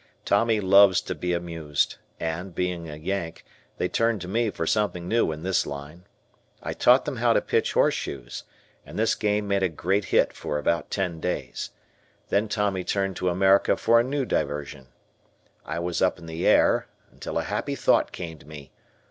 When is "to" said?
0.99-1.13, 4.21-4.27, 7.33-7.39, 13.17-13.29, 18.39-18.47